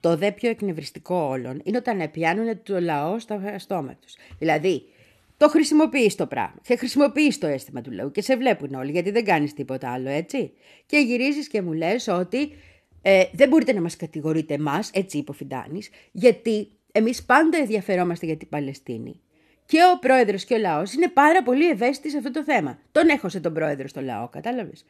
[0.00, 4.14] Το δε πιο εκνευριστικό όλων είναι όταν πιάνουν το λαό στα στόμα τους.
[4.38, 4.82] Δηλαδή,
[5.36, 9.10] το χρησιμοποιείς το πράγμα και χρησιμοποιείς το αίσθημα του λαού και σε βλέπουν όλοι γιατί
[9.10, 10.52] δεν κάνεις τίποτα άλλο, έτσι.
[10.86, 12.52] Και γυρίζεις και μου λες ότι
[13.02, 18.26] ε, δεν μπορείτε να μας κατηγορείτε εμάς, έτσι είπε ο Φιντάνης, γιατί εμείς πάντα ενδιαφερόμαστε
[18.26, 19.20] για την Παλαιστίνη.
[19.66, 22.78] Και ο πρόεδρος και ο λαός είναι πάρα πολύ ευαίσθητοι σε αυτό το θέμα.
[22.92, 24.84] Τον έχωσε τον πρόεδρο στο λαό, κατάλαβες.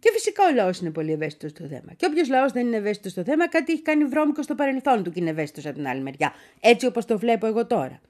[0.00, 1.92] Και φυσικά ο λαός είναι πολύ ευαίσθητος στο θέμα.
[1.96, 5.10] Και όποιος λαός δεν είναι ευαίσθητος στο θέμα, κάτι έχει κάνει βρώμικο στο παρελθόν του
[5.10, 6.32] και είναι ευαίσθητος από την άλλη μεριά.
[6.60, 8.00] Έτσι όπως το βλέπω εγώ τώρα.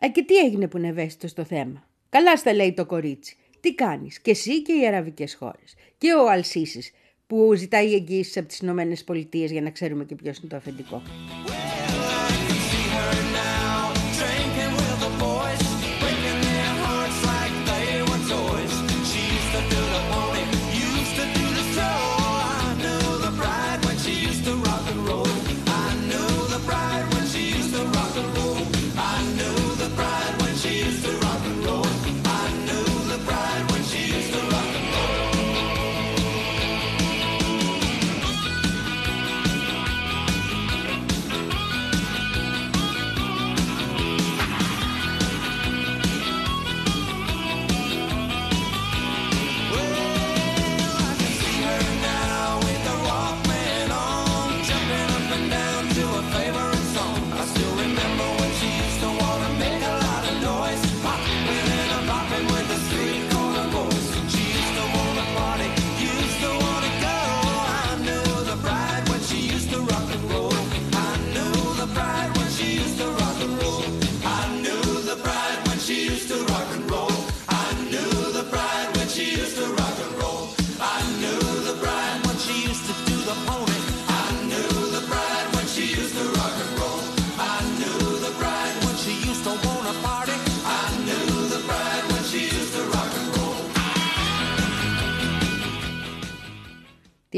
[0.00, 3.36] Ε, και τι έγινε που είναι ευαίσθητος στο θέμα; Καλά στα λέει το κορίτσι.
[3.60, 5.74] Τι κάνεις, και εσύ και οι αραβικές χώρες.
[5.98, 6.92] Και ο Αλσίσης
[7.26, 11.02] που ζητάει εγγύηση από τις Ηνωμένες Πολιτείες για να ξέρουμε και ποιος είναι το αφεντικό.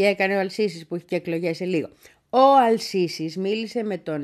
[0.02, 1.88] Τι έκανε ο Αλσίσης που έχει και εκλογές σε λίγο.
[2.30, 4.22] Ο Αλσίσης μίλησε με τον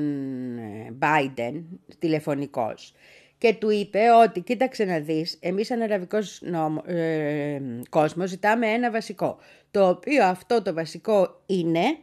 [0.57, 1.63] ε, Biden
[1.99, 2.93] τηλεφωνικός
[3.37, 7.59] και του είπε ότι κοίταξε να δεις, εμείς σαν αραβικός νόμο, ε,
[7.89, 9.37] κόσμος ζητάμε ένα βασικό,
[9.71, 11.97] το οποίο αυτό το βασικό είναι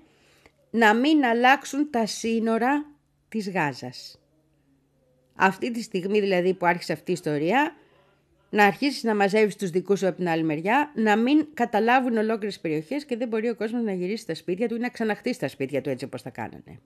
[0.70, 2.86] να μην αλλάξουν τα σύνορα
[3.28, 4.20] της Γάζας.
[5.34, 7.76] Αυτή τη στιγμή δηλαδή που άρχισε αυτή η ιστορία,
[8.50, 12.60] να αρχίσεις να μαζεύεις τους δικούς σου από την άλλη μεριά, να μην καταλάβουν ολόκληρες
[12.60, 15.48] περιοχές και δεν μπορεί ο κόσμος να γυρίσει στα σπίτια του ή να ξαναχτίσει στα
[15.48, 16.80] σπίτια του έτσι όπως τα κάνανε.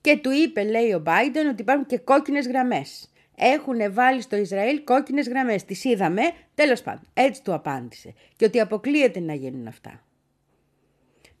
[0.00, 3.12] Και του είπε, λέει ο Biden, ότι υπάρχουν και κόκκινες γραμμές.
[3.36, 5.64] Έχουν βάλει στο Ισραήλ κόκκινες γραμμές.
[5.64, 6.22] Τις είδαμε,
[6.54, 7.02] τέλος πάντων.
[7.14, 8.14] Έτσι του απάντησε.
[8.36, 10.04] Και ότι αποκλείεται να γίνουν αυτά.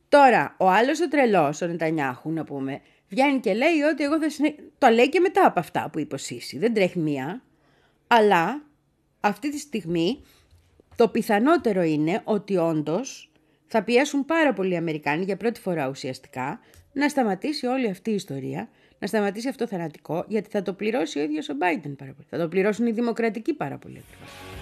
[0.08, 4.30] Τώρα, ο άλλος ο τρελός, ο Νετανιάχου, να πούμε, βγαίνει και λέει ότι εγώ θα
[4.30, 4.54] συνε...
[4.78, 6.58] Το λέει και μετά από αυτά που είπε ο Σίση.
[6.58, 7.42] Δεν τρέχει μία.
[8.12, 8.62] Αλλά,
[9.20, 10.22] αυτή τη στιγμή,
[10.96, 13.32] το πιθανότερο είναι ότι όντως
[13.66, 16.60] θα πιέσουν πάρα πολλοί Αμερικάνοι για πρώτη φορά ουσιαστικά
[16.92, 21.18] να σταματήσει όλη αυτή η ιστορία, να σταματήσει αυτό το θανατικό, γιατί θα το πληρώσει
[21.18, 22.26] ο ίδιος ο Biden πάρα πολύ.
[22.30, 24.59] Θα το πληρώσουν οι δημοκρατικοί πάρα πολύ ακριβώς.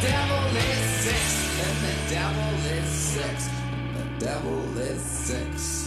[0.00, 3.48] devil is sex, and the devil is sex,
[3.96, 5.79] the devil is sex.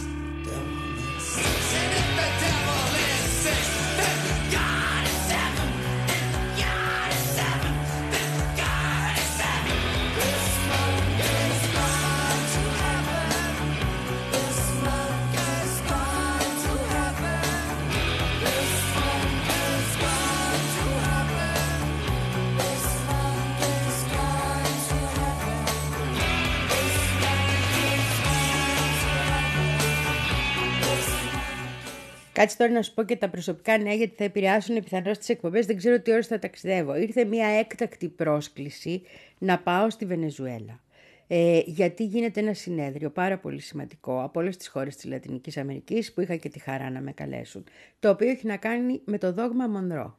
[32.44, 35.66] Κάτσε τώρα να σου πω και τα προσωπικά νέα γιατί θα επηρεάσουν πιθανώς τις εκπομπές.
[35.66, 36.96] Δεν ξέρω τι ώρε θα ταξιδεύω.
[36.96, 39.02] Ήρθε μια έκτακτη πρόσκληση
[39.38, 40.80] να πάω στη Βενεζουέλα.
[41.26, 46.12] Ε, γιατί γίνεται ένα συνέδριο πάρα πολύ σημαντικό από όλες τις χώρες της Λατινικής Αμερικής
[46.12, 47.64] που είχα και τη χαρά να με καλέσουν.
[48.00, 50.18] Το οποίο έχει να κάνει με το δόγμα Μονρό.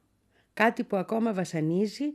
[0.53, 2.13] Κάτι που ακόμα βασανίζει,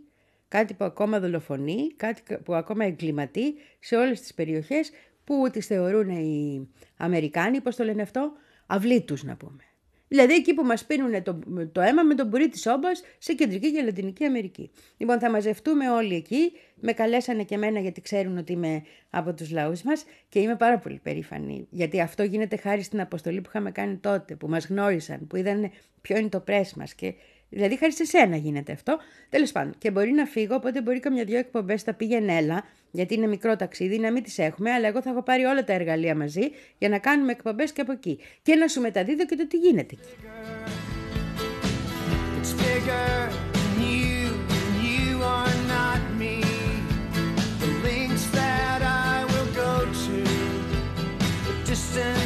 [0.48, 4.90] κάτι που ακόμα δολοφονεί, κάτι που ακόμα εγκληματεί σε όλες τις περιοχές
[5.24, 8.32] που τις θεωρούν οι Αμερικάνοι, πώς το λένε αυτό,
[8.66, 9.64] αυλή τους να πούμε.
[10.12, 11.38] Δηλαδή εκεί που μας πίνουν το,
[11.72, 14.70] το αίμα με τον πουρί της όμπας σε Κεντρική και Λατινική Αμερική.
[14.96, 19.50] Λοιπόν θα μαζευτούμε όλοι εκεί, με καλέσανε και εμένα γιατί ξέρουν ότι είμαι από τους
[19.50, 21.66] λαούς μας και είμαι πάρα πολύ περήφανη.
[21.70, 25.70] Γιατί αυτό γίνεται χάρη στην αποστολή που είχαμε κάνει τότε, που μας γνώρισαν, που είδαν
[26.00, 27.14] ποιο είναι το πρέσ μας και
[27.50, 28.98] Δηλαδή, χάρη σε σένα γίνεται αυτό.
[29.28, 33.14] Τέλος πάντων, και μπορεί να φύγω, οπότε μπορεί καμιά δυο εκπομπές θα πήγαινε έλα, γιατί
[33.14, 36.14] είναι μικρό ταξίδι, να μην τις έχουμε, αλλά εγώ θα έχω πάρει όλα τα εργαλεία
[36.14, 38.18] μαζί για να κάνουμε εκπομπές και από εκεί.
[38.42, 40.08] Και να σου μεταδίδω και το τι γίνεται εκεί.
[51.72, 52.19] It's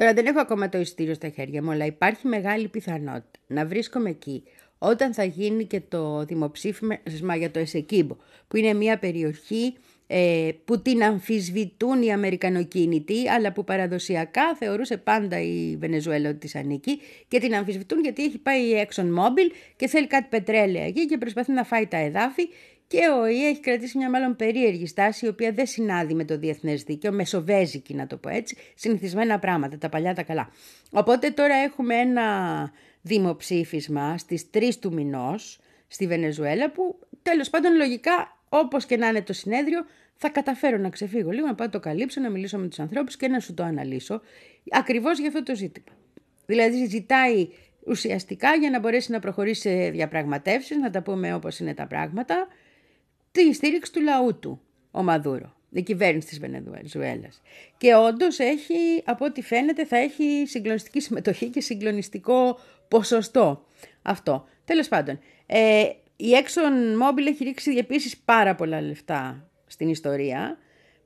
[0.00, 4.10] Τώρα δεν έχω ακόμα το ειστήριο στα χέρια μου, αλλά υπάρχει μεγάλη πιθανότητα να βρίσκομαι
[4.10, 4.42] εκεί
[4.78, 8.16] όταν θα γίνει και το δημοψήφισμα για το Εσεκίμπο,
[8.48, 9.74] που είναι μια περιοχή
[10.06, 16.54] ε, που την αμφισβητούν οι Αμερικανοκίνητοι, αλλά που παραδοσιακά θεωρούσε πάντα η Βενεζουέλα ότι της
[16.54, 21.06] ανήκει και την αμφισβητούν γιατί έχει πάει η Exxon Mobil και θέλει κάτι πετρέλαια εκεί
[21.06, 22.48] και προσπαθεί να φάει τα εδάφη
[22.90, 26.38] και ο ΙΕ έχει κρατήσει μια μάλλον περίεργη στάση, η οποία δεν συνάδει με το
[26.38, 30.50] διεθνές δίκαιο, μεσοβέζικη να το πω έτσι, συνηθισμένα πράγματα, τα παλιά τα καλά.
[30.90, 32.26] Οπότε τώρα έχουμε ένα
[33.00, 39.22] δημοψήφισμα στις 3 του μηνός στη Βενεζουέλα που τέλος πάντων λογικά όπως και να είναι
[39.22, 39.84] το συνέδριο
[40.14, 43.28] θα καταφέρω να ξεφύγω λίγο, να πάω το καλύψω, να μιλήσω με τους ανθρώπους και
[43.28, 44.20] να σου το αναλύσω
[44.70, 45.96] ακριβώς για αυτό το ζήτημα.
[46.46, 47.48] Δηλαδή ζητάει
[47.86, 52.48] ουσιαστικά για να μπορέσει να προχωρήσει σε διαπραγματεύσεις, να τα πούμε όπως είναι τα πράγματα,
[53.30, 54.60] τη στήριξη του λαού του,
[54.90, 57.42] ο Μαδούρο, η κυβέρνηση της Βενεζουέλας.
[57.76, 62.58] Και όντως έχει, από ό,τι φαίνεται, θα έχει συγκλονιστική συμμετοχή και συγκλονιστικό
[62.88, 63.64] ποσοστό
[64.02, 64.48] αυτό.
[64.64, 65.82] Τέλος πάντων, ε,
[66.16, 70.58] η Exxon Mobil έχει ρίξει επίσης πάρα πολλά λεφτά στην ιστορία.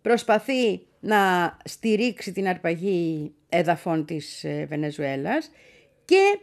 [0.02, 1.18] Προσπαθεί να
[1.64, 5.50] στηρίξει την αρπαγή εδαφών της ε, Βενεζουέλας
[6.04, 6.38] και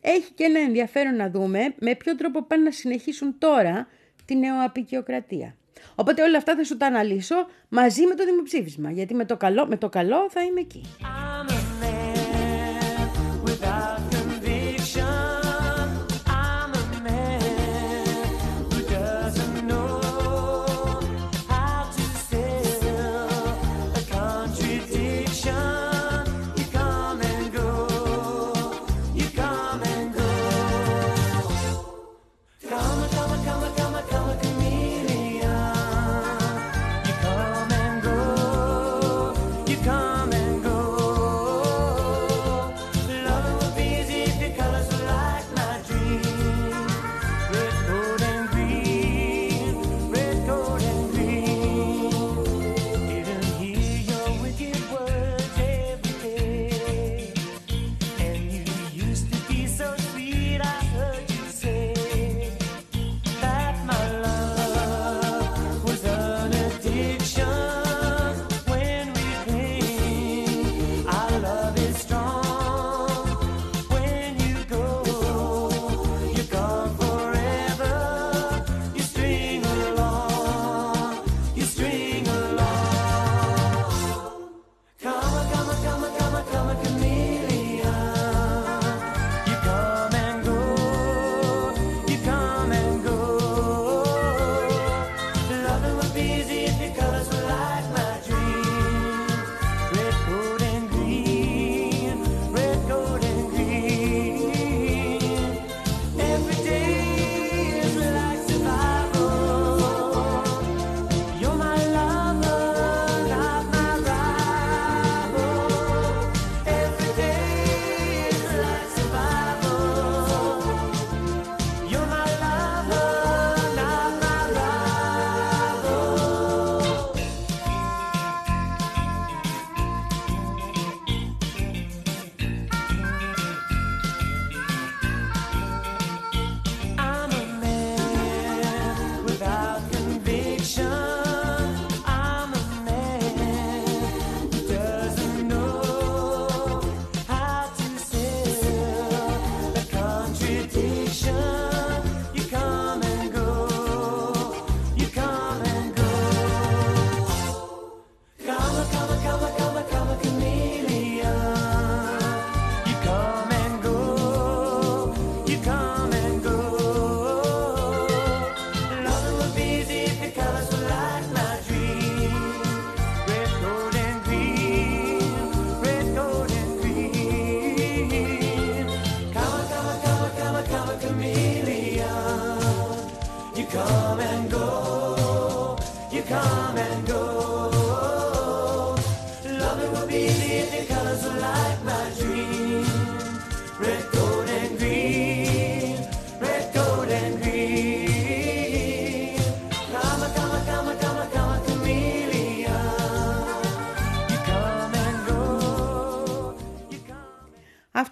[0.00, 3.88] έχει και ένα ενδιαφέρον να δούμε με ποιο τρόπο πάνε να συνεχίσουν τώρα
[4.26, 5.56] τη νεοαπικιοκρατία.
[5.94, 9.66] Οπότε όλα αυτά θα σου τα αναλύσω μαζί με το δημοψήφισμα, γιατί με το καλό,
[9.66, 10.82] με το καλό θα είμαι εκεί.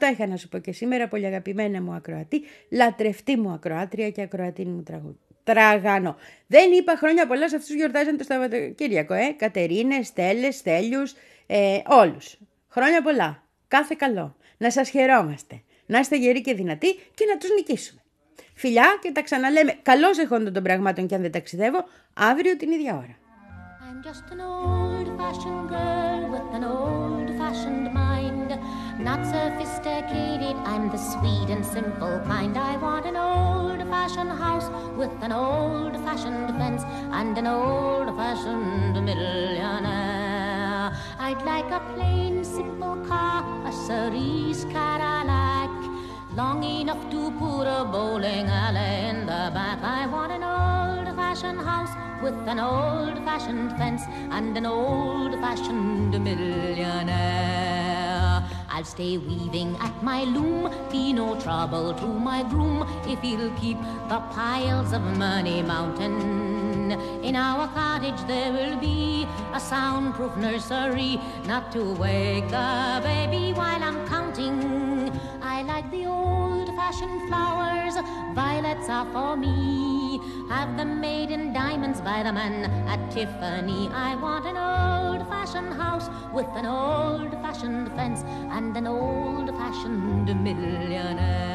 [0.04, 4.22] Αυτά είχα να σου πω και σήμερα, πολύ αγαπημένα μου ακροατή, λατρευτή μου ακροάτρια και
[4.22, 5.18] ακροατή μου τραγούδι.
[5.44, 6.16] Τραγανό.
[6.46, 9.34] Δεν είπα χρόνια πολλά σε αυτούς που γιορτάζαν το Σαββατοκύριακο, ε.
[9.36, 11.14] Κατερίνες, Στέλλες, Στέλιους,
[11.46, 12.38] ε, όλους.
[12.68, 13.42] Χρόνια πολλά.
[13.68, 14.36] κάθε καλό.
[14.56, 15.62] Να σας χαιρόμαστε.
[15.86, 18.00] Να είστε γεροί και δυνατοί και να τους νικήσουμε.
[18.54, 21.84] Φιλιά και τα ξαναλέμε καλώς εχόντων των πραγμάτων και αν δεν ταξιδεύω
[22.14, 23.16] αύριο την ίδια ώρα.
[23.86, 28.13] I'm just an old fashioned girl with an old fashioned mind.
[28.98, 32.56] Not sophisticated, I'm the sweet and simple kind.
[32.56, 36.82] I want an old fashioned house with an old fashioned fence
[37.12, 40.92] and an old fashioned millionaire.
[41.18, 45.70] I'd like a plain, simple car, a cerise Cadillac.
[46.36, 49.80] Long enough to put a bowling alley in the back.
[49.82, 56.12] I want an old fashioned house with an old fashioned fence and an old fashioned
[56.24, 58.03] millionaire.
[58.74, 63.78] I'll stay weaving at my loom, be no trouble to my groom if he'll keep
[64.08, 66.90] the piles of money mountain.
[67.22, 73.80] In our cottage there will be a soundproof nursery, not to wake the baby while
[73.80, 74.58] I'm counting.
[75.40, 77.94] I like the old fashioned flowers,
[78.34, 79.83] violets are for me.
[80.48, 83.88] Have them made in diamonds by the man at Tiffany.
[83.88, 90.26] I want an old fashioned house with an old fashioned fence and an old fashioned
[90.42, 91.53] millionaire.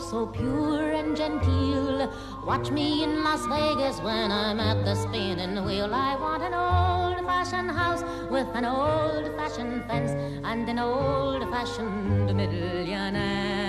[0.00, 2.12] So pure and genteel.
[2.46, 5.94] Watch me in Las Vegas when I'm at the spinning wheel.
[5.94, 10.12] I want an old fashioned house with an old fashioned fence
[10.44, 13.59] and an old fashioned millionaire.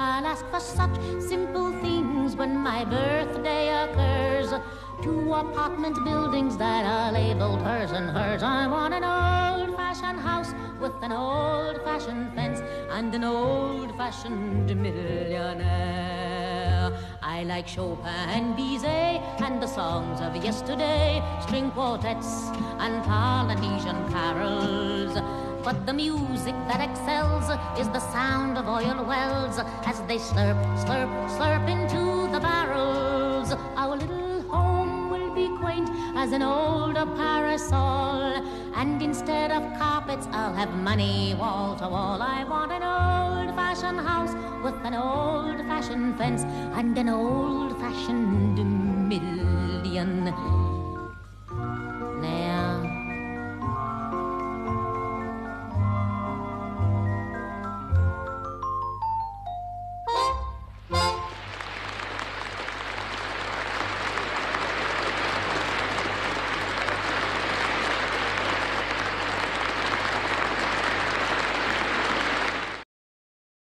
[0.00, 4.54] I'll ask for such simple things when my birthday occurs.
[5.02, 8.44] Two apartment buildings that are labeled hers and hers.
[8.44, 12.60] I want an old fashioned house with an old fashioned fence
[12.92, 15.98] and an old fashioned millionaire.
[17.20, 25.18] I like Chopin and Bizet and the songs of yesterday, string quartets and Polynesian carols.
[25.64, 27.44] But the music that excels
[27.78, 33.52] is the sound of oil wells as they slurp, slurp, slurp into the barrels.
[33.76, 38.42] Our little home will be quaint as an old parasol.
[38.76, 42.22] And instead of carpets, I'll have money wall to wall.
[42.22, 46.42] I want an old fashioned house with an old fashioned fence
[46.78, 48.58] and an old fashioned
[49.08, 50.67] million